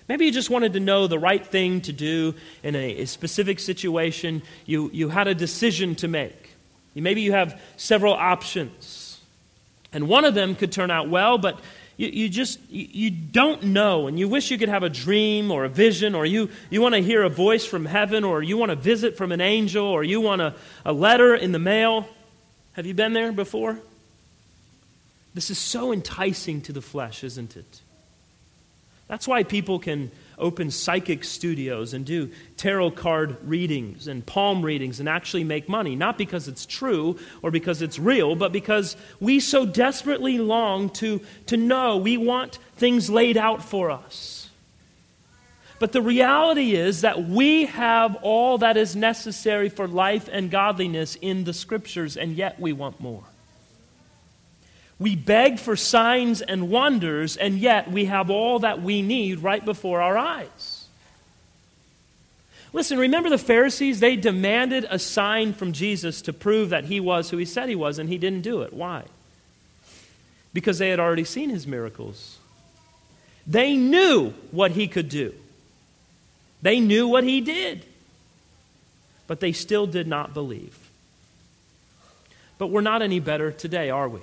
[0.08, 3.60] Maybe you just wanted to know the right thing to do in a, a specific
[3.60, 4.42] situation.
[4.66, 6.56] You, you had a decision to make.
[6.96, 9.20] Maybe you have several options.
[9.94, 11.60] And one of them could turn out well, but
[12.02, 14.08] you, you just you, don't know.
[14.08, 16.96] And you wish you could have a dream or a vision, or you, you want
[16.96, 20.04] to hear a voice from heaven, or you want a visit from an angel, or
[20.04, 22.08] you want a, a letter in the mail.
[22.74, 23.80] Have you been there before?
[25.36, 27.82] This is so enticing to the flesh, isn't it?
[29.08, 30.10] That's why people can
[30.42, 35.96] open psychic studios and do tarot card readings and palm readings and actually make money.
[35.96, 41.22] Not because it's true or because it's real, but because we so desperately long to,
[41.46, 41.98] to know.
[41.98, 44.50] We want things laid out for us.
[45.80, 51.16] But the reality is that we have all that is necessary for life and godliness
[51.16, 53.24] in the scriptures, and yet we want more.
[55.02, 59.66] We beg for signs and wonders, and yet we have all that we need right
[59.66, 60.86] before our eyes.
[62.72, 64.00] Listen, remember the Pharisees?
[64.00, 67.74] They demanded a sign from Jesus to prove that he was who he said he
[67.74, 68.74] was, and he didn't do it.
[68.74, 69.06] Why?
[70.54, 72.38] Because they had already seen his miracles.
[73.48, 75.34] They knew what he could do,
[76.62, 77.86] they knew what he did,
[79.26, 80.78] but they still did not believe.
[82.60, 84.20] But we're not any better today, are we?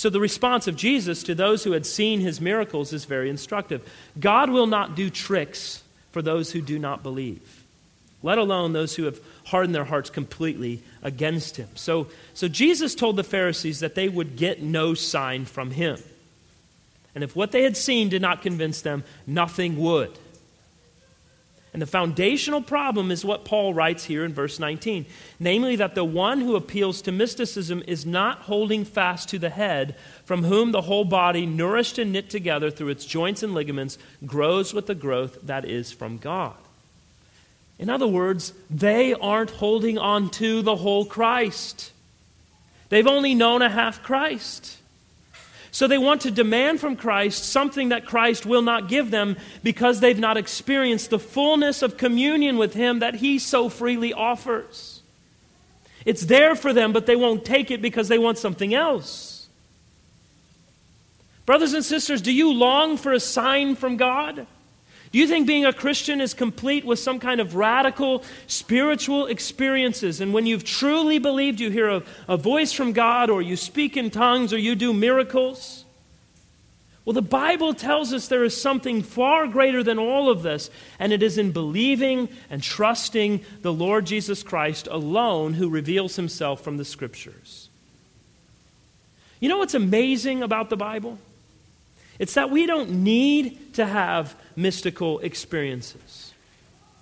[0.00, 3.86] So, the response of Jesus to those who had seen his miracles is very instructive.
[4.18, 7.66] God will not do tricks for those who do not believe,
[8.22, 11.68] let alone those who have hardened their hearts completely against him.
[11.74, 15.98] So, so Jesus told the Pharisees that they would get no sign from him.
[17.14, 20.18] And if what they had seen did not convince them, nothing would.
[21.72, 25.06] And the foundational problem is what Paul writes here in verse 19
[25.38, 29.96] namely, that the one who appeals to mysticism is not holding fast to the head,
[30.24, 34.74] from whom the whole body, nourished and knit together through its joints and ligaments, grows
[34.74, 36.56] with the growth that is from God.
[37.78, 41.92] In other words, they aren't holding on to the whole Christ.
[42.90, 44.79] They've only known a half Christ.
[45.72, 50.00] So they want to demand from Christ something that Christ will not give them because
[50.00, 55.02] they've not experienced the fullness of communion with Him that He so freely offers.
[56.04, 59.48] It's there for them, but they won't take it because they want something else.
[61.46, 64.46] Brothers and sisters, do you long for a sign from God?
[65.12, 70.20] Do you think being a Christian is complete with some kind of radical spiritual experiences?
[70.20, 73.96] And when you've truly believed, you hear a, a, voice from God, or you speak
[73.96, 75.84] in tongues, or you do miracles?
[77.04, 80.70] Well, the Bible tells us there is something far greater than all of this,
[81.00, 86.60] and it is in believing and trusting the Lord Jesus Christ alone who reveals himself
[86.60, 87.68] from the Scriptures.
[89.40, 91.18] You know what's amazing about the Bible?
[92.20, 96.34] It's that we don't need to have mystical experiences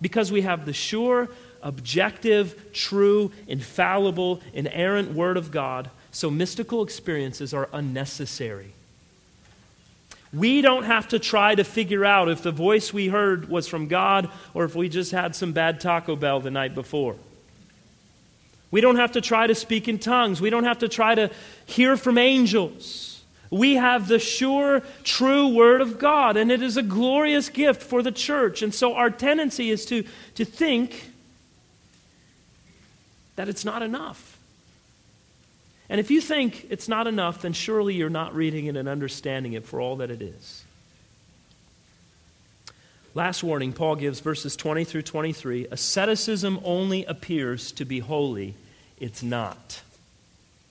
[0.00, 1.28] because we have the sure,
[1.61, 5.90] objective, true, infallible, inerrant Word of God.
[6.12, 8.72] So mystical experiences are unnecessary.
[10.33, 13.88] We don't have to try to figure out if the voice we heard was from
[13.88, 17.16] God or if we just had some bad Taco Bell the night before.
[18.70, 20.40] We don't have to try to speak in tongues.
[20.40, 21.33] We don't have to try to
[21.66, 23.17] hear from angels.
[23.50, 28.02] We have the sure, true Word of God, and it is a glorious gift for
[28.02, 28.62] the church.
[28.62, 31.11] And so our tendency is to, to think
[33.37, 34.38] that it's not enough.
[35.88, 39.54] And if you think it's not enough, then surely you're not reading it and understanding
[39.54, 40.64] it for all that it is.
[43.14, 48.54] Last warning Paul gives verses 20 through 23 asceticism only appears to be holy,
[48.98, 49.80] it's not.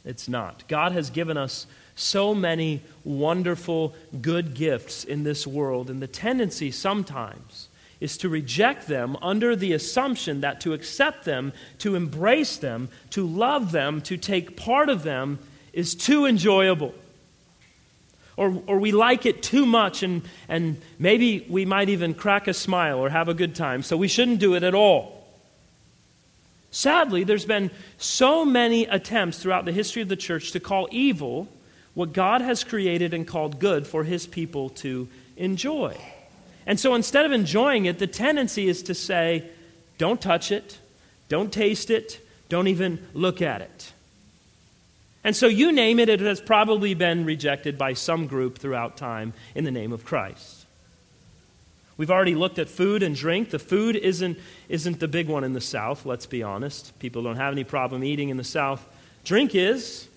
[0.06, 0.66] It's not.
[0.68, 1.68] God has given us
[1.98, 7.68] so many wonderful, good gifts in this world, and the tendency sometimes
[8.00, 13.26] is to reject them under the assumption that to accept them, to embrace them, to
[13.26, 15.40] love them, to take part of them
[15.74, 16.94] is too enjoyable.
[18.36, 22.54] Or, or we like it too much, and, and maybe we might even crack a
[22.54, 25.26] smile or have a good time, so we shouldn't do it at all.
[26.70, 31.48] Sadly, there's been so many attempts throughout the history of the church to call evil
[31.98, 35.98] what God has created and called good for his people to enjoy.
[36.68, 39.50] And so instead of enjoying it, the tendency is to say,
[39.98, 40.78] don't touch it,
[41.30, 42.20] Don't taste it.
[42.50, 43.92] Don't even look at it.
[45.24, 49.34] And so you name it, it has probably been rejected by some group throughout time
[49.56, 50.66] in the name of Christ.
[51.98, 53.50] We've already looked at food and drink.
[53.50, 54.38] The food isn't,
[54.70, 56.98] isn't the big one in the South, let's be honest.
[57.00, 58.86] People don't have any problem eating in the South.
[59.26, 60.08] Drink is.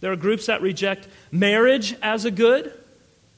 [0.00, 2.72] There are groups that reject marriage as a good.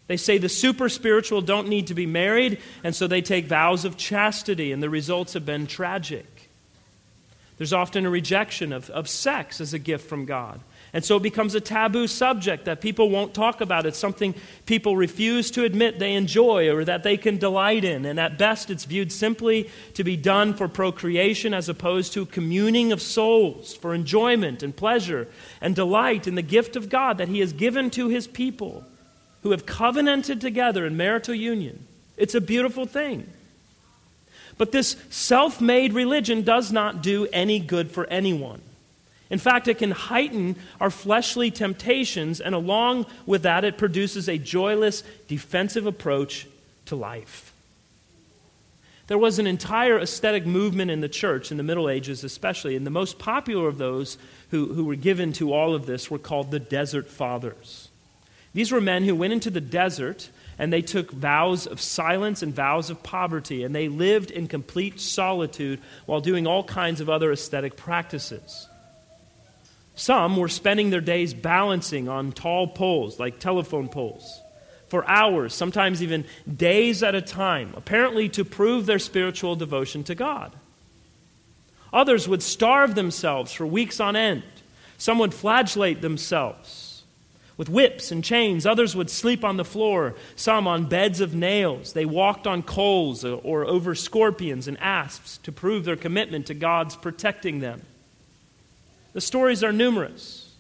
[0.07, 3.85] They say the super spiritual don't need to be married, and so they take vows
[3.85, 6.27] of chastity, and the results have been tragic.
[7.59, 10.61] There's often a rejection of, of sex as a gift from God.
[10.95, 13.87] And so it becomes a taboo subject that people won't talk about.
[13.87, 14.35] It's something
[14.67, 18.05] people refuse to admit they enjoy or that they can delight in.
[18.05, 22.93] And at best, it's viewed simply to be done for procreation as opposed to communing
[22.93, 25.29] of souls for enjoyment and pleasure
[25.63, 28.85] and delight in the gift of God that He has given to His people
[29.43, 31.87] who have covenanted together in marital union.
[32.19, 33.33] It's a beautiful thing.
[34.59, 38.61] But this self made religion does not do any good for anyone.
[39.33, 44.37] In fact, it can heighten our fleshly temptations, and along with that, it produces a
[44.37, 46.47] joyless, defensive approach
[46.85, 47.55] to life.
[49.07, 52.87] There was an entire ascetic movement in the church in the Middle Ages, especially, and
[52.87, 54.19] the most popular of those
[54.51, 57.89] who, who were given to all of this were called the Desert Fathers.
[58.53, 60.29] These were men who went into the desert
[60.59, 65.01] and they took vows of silence and vows of poverty, and they lived in complete
[65.01, 68.69] solitude while doing all kinds of other ascetic practices.
[69.95, 74.41] Some were spending their days balancing on tall poles, like telephone poles,
[74.89, 76.25] for hours, sometimes even
[76.57, 80.53] days at a time, apparently to prove their spiritual devotion to God.
[81.93, 84.43] Others would starve themselves for weeks on end.
[84.97, 87.05] Some would flagellate themselves
[87.57, 88.65] with whips and chains.
[88.65, 91.93] Others would sleep on the floor, some on beds of nails.
[91.93, 96.97] They walked on coals or over scorpions and asps to prove their commitment to God's
[96.97, 97.83] protecting them.
[99.13, 100.51] The stories are numerous,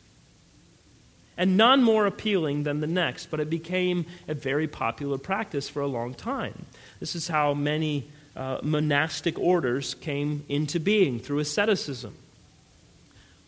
[1.37, 5.81] and none more appealing than the next, but it became a very popular practice for
[5.81, 6.67] a long time.
[7.01, 12.15] This is how many uh, monastic orders came into being through asceticism.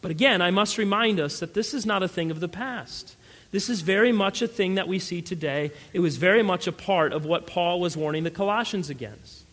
[0.00, 3.16] But again, I must remind us that this is not a thing of the past.
[3.52, 5.70] This is very much a thing that we see today.
[5.92, 9.44] It was very much a part of what Paul was warning the Colossians against.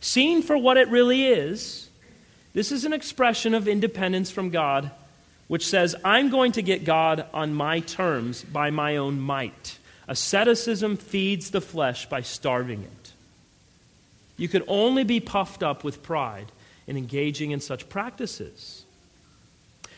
[0.00, 1.85] Seen for what it really is,
[2.56, 4.90] this is an expression of independence from God,
[5.46, 9.76] which says, I'm going to get God on my terms by my own might.
[10.08, 13.12] Asceticism feeds the flesh by starving it.
[14.38, 16.50] You could only be puffed up with pride
[16.86, 18.86] in engaging in such practices.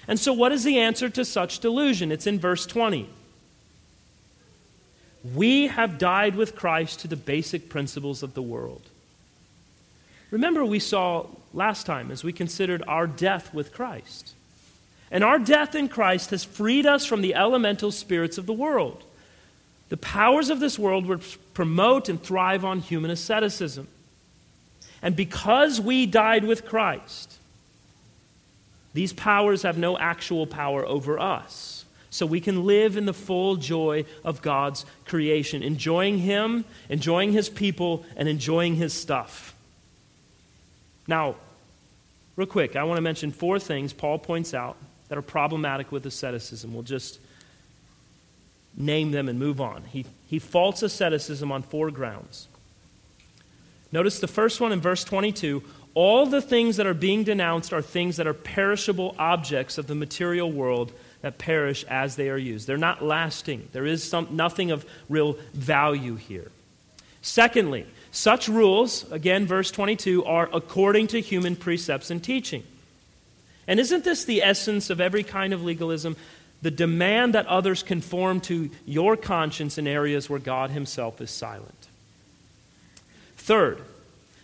[0.08, 2.10] And so, what is the answer to such delusion?
[2.10, 3.08] It's in verse 20.
[5.32, 8.82] We have died with Christ to the basic principles of the world.
[10.32, 14.34] Remember, we saw last time as we considered our death with Christ.
[15.10, 19.04] And our death in Christ has freed us from the elemental spirits of the world.
[19.88, 21.24] The powers of this world would
[21.54, 23.88] promote and thrive on human asceticism.
[25.00, 27.38] And because we died with Christ,
[28.92, 31.84] these powers have no actual power over us.
[32.10, 37.48] So we can live in the full joy of God's creation, enjoying Him, enjoying His
[37.48, 39.54] people, and enjoying His stuff.
[41.08, 41.34] Now,
[42.36, 44.76] real quick, I want to mention four things Paul points out
[45.08, 46.72] that are problematic with asceticism.
[46.72, 47.18] We'll just
[48.76, 49.82] name them and move on.
[49.84, 52.46] He, he faults asceticism on four grounds.
[53.90, 55.62] Notice the first one in verse 22
[55.94, 59.96] all the things that are being denounced are things that are perishable objects of the
[59.96, 60.92] material world
[61.22, 62.68] that perish as they are used.
[62.68, 66.52] They're not lasting, there is some, nothing of real value here.
[67.20, 72.64] Secondly, such rules, again, verse 22, are according to human precepts and teaching.
[73.66, 76.16] And isn't this the essence of every kind of legalism?
[76.62, 81.88] The demand that others conform to your conscience in areas where God Himself is silent.
[83.36, 83.80] Third,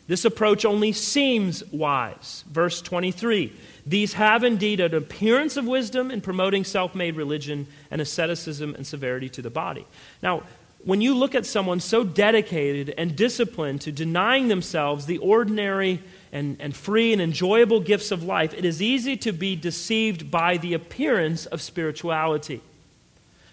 [0.06, 2.44] this approach only seems wise.
[2.50, 3.52] Verse 23
[3.86, 8.86] These have indeed an appearance of wisdom in promoting self made religion and asceticism and
[8.86, 9.86] severity to the body.
[10.22, 10.42] Now,
[10.84, 16.56] when you look at someone so dedicated and disciplined to denying themselves the ordinary and,
[16.60, 20.74] and free and enjoyable gifts of life, it is easy to be deceived by the
[20.74, 22.60] appearance of spirituality.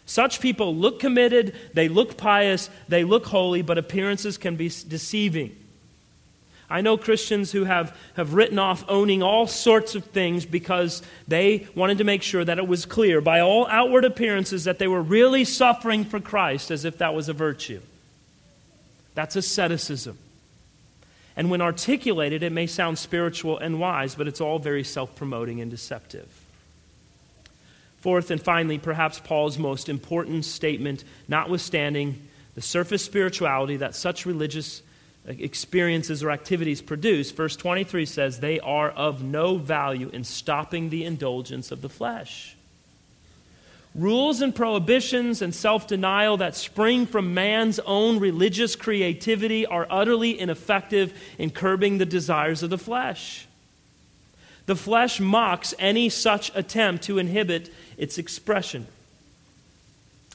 [0.06, 5.56] Such people look committed, they look pious, they look holy, but appearances can be deceiving.
[6.72, 11.68] I know Christians who have, have written off owning all sorts of things because they
[11.76, 15.02] wanted to make sure that it was clear by all outward appearances that they were
[15.02, 17.82] really suffering for Christ as if that was a virtue.
[19.16, 20.18] That's asceticism.
[21.36, 25.60] And when articulated, it may sound spiritual and wise, but it's all very self promoting
[25.60, 26.30] and deceptive.
[28.00, 34.82] Fourth and finally, perhaps Paul's most important statement, notwithstanding the surface spirituality that such religious
[35.26, 41.06] experiences or activities produce, verse 23 says, they are of no value in stopping the
[41.06, 42.56] indulgence of the flesh.
[43.94, 50.40] Rules and prohibitions and self denial that spring from man's own religious creativity are utterly
[50.40, 53.48] ineffective in curbing the desires of the flesh.
[54.66, 58.88] The flesh mocks any such attempt to inhibit its expression.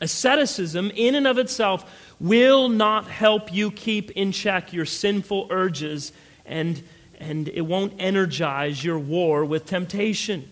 [0.03, 6.12] Asceticism, in and of itself, will not help you keep in check your sinful urges,
[6.45, 6.83] and,
[7.19, 10.51] and it won't energize your war with temptation.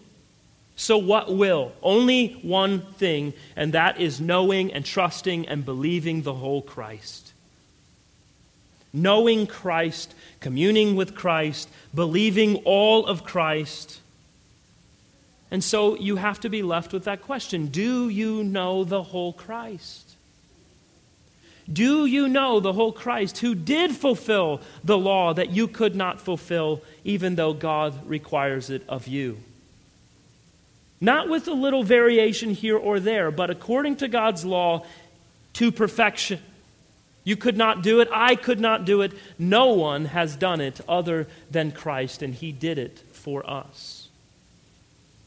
[0.77, 1.73] So, what will?
[1.83, 7.33] Only one thing, and that is knowing and trusting and believing the whole Christ.
[8.93, 14.01] Knowing Christ, communing with Christ, believing all of Christ.
[15.51, 19.33] And so you have to be left with that question Do you know the whole
[19.33, 20.17] Christ?
[21.73, 26.21] Do you know the whole Christ who did fulfill the law that you could not
[26.21, 29.39] fulfill, even though God requires it of you?
[31.01, 34.85] Not with a little variation here or there, but according to God's law,
[35.55, 36.41] to perfection.
[37.25, 38.09] You could not do it.
[38.13, 39.13] I could not do it.
[39.39, 44.04] No one has done it other than Christ, and He did it for us.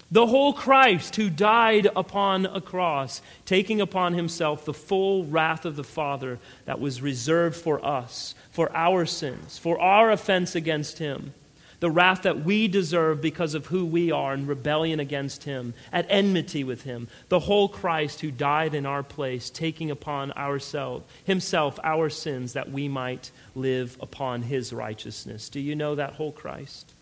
[0.09, 5.75] The whole Christ who died upon a cross, taking upon himself the full wrath of
[5.75, 11.33] the Father that was reserved for us, for our sins, for our offense against Him
[11.79, 16.07] the wrath that we deserve because of who we are in rebellion against Him, at
[16.09, 17.07] enmity with Him.
[17.29, 22.71] The whole Christ who died in our place, taking upon ourselves, Himself our sins, that
[22.71, 25.49] we might live upon His righteousness.
[25.49, 26.93] Do you know that whole Christ?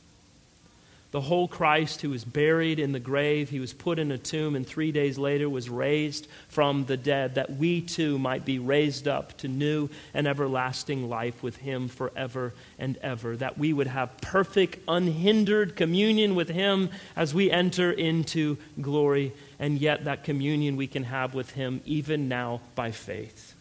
[1.16, 4.54] The whole Christ who was buried in the grave, he was put in a tomb,
[4.54, 9.08] and three days later was raised from the dead, that we too might be raised
[9.08, 14.18] up to new and everlasting life with him forever and ever, that we would have
[14.18, 20.86] perfect, unhindered communion with him as we enter into glory, and yet that communion we
[20.86, 23.56] can have with him even now by faith.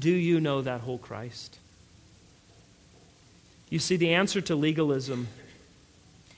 [0.00, 1.56] Do you know that whole Christ?
[3.70, 5.28] You see, the answer to legalism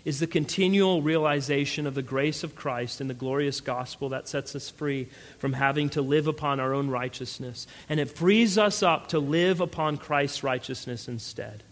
[0.07, 4.55] is the continual realization of the grace of Christ and the glorious gospel that sets
[4.55, 7.67] us free from having to live upon our own righteousness.
[7.89, 11.65] And it frees us up to live upon Christ's righteousness instead.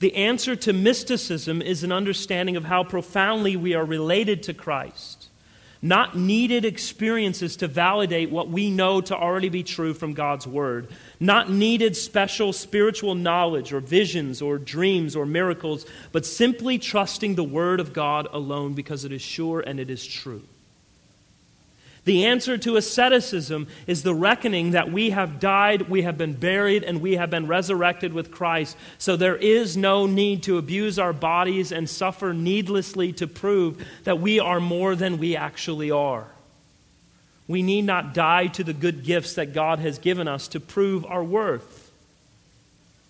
[0.00, 5.27] The answer to mysticism is an understanding of how profoundly we are related to Christ
[5.80, 10.88] not needed experiences to validate what we know to already be true from God's Word,
[11.20, 17.44] not needed special spiritual knowledge or visions or dreams or miracles, but simply trusting the
[17.44, 20.42] Word of God alone because it is sure and it is true.
[22.08, 26.82] The answer to asceticism is the reckoning that we have died, we have been buried,
[26.82, 28.78] and we have been resurrected with Christ.
[28.96, 34.20] So there is no need to abuse our bodies and suffer needlessly to prove that
[34.20, 36.24] we are more than we actually are.
[37.46, 41.04] We need not die to the good gifts that God has given us to prove
[41.04, 41.92] our worth.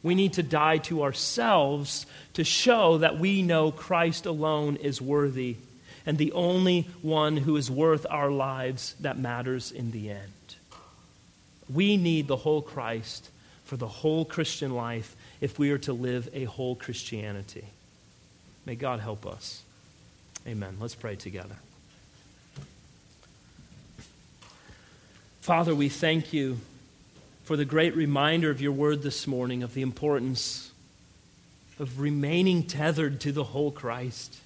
[0.03, 5.55] We need to die to ourselves to show that we know Christ alone is worthy
[6.09, 10.57] and the only one who is worth our lives that matters in the end.
[11.69, 13.29] We need the whole Christ
[13.67, 17.67] for the whole Christian life if we are to live a whole Christianity.
[18.65, 19.63] May God help us.
[20.47, 20.79] Amen.
[20.81, 21.57] Let's pray together.
[25.43, 26.57] Father, we thank you
[27.45, 30.73] for the great reminder of your word this morning of the importance
[31.79, 34.39] of remaining tethered to the whole Christ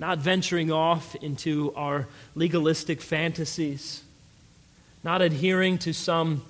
[0.00, 4.02] not venturing off into our legalistic fantasies,
[5.04, 6.42] not adhering to some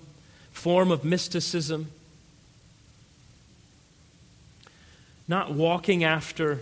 [0.52, 1.90] form of mysticism,
[5.26, 6.60] not walking after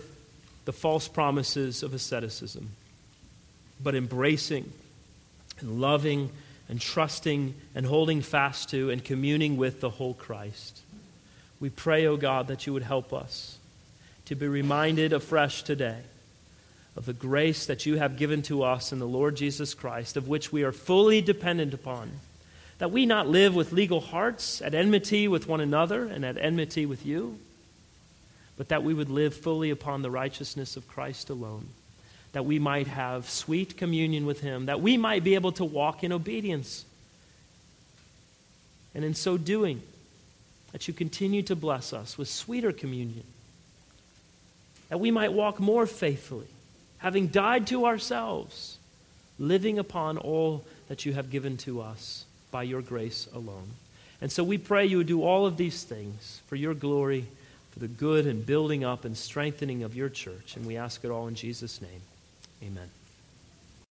[0.65, 2.69] the false promises of asceticism,
[3.79, 4.71] but embracing
[5.59, 6.31] and loving
[6.69, 10.81] and trusting and holding fast to and communing with the whole Christ.
[11.59, 13.59] We pray, O oh God, that you would help us
[14.25, 15.99] to be reminded afresh today
[16.99, 20.27] of the grace that you have given to us in the Lord Jesus Christ, of
[20.27, 22.11] which we are fully dependent upon.
[22.79, 26.85] That we not live with legal hearts at enmity with one another and at enmity
[26.85, 27.39] with you,
[28.57, 31.69] but that we would live fully upon the righteousness of Christ alone.
[32.33, 36.03] That we might have sweet communion with Him, that we might be able to walk
[36.03, 36.83] in obedience.
[38.93, 39.81] And in so doing,
[40.73, 43.23] that you continue to bless us with sweeter communion,
[44.89, 46.47] that we might walk more faithfully,
[46.99, 48.77] having died to ourselves,
[49.37, 53.71] living upon all that you have given to us by your grace alone.
[54.21, 57.25] And so we pray you would do all of these things for your glory,
[57.71, 60.55] for the good and building up and strengthening of your church.
[60.55, 62.01] And we ask it all in Jesus' name.
[62.63, 62.89] Amen.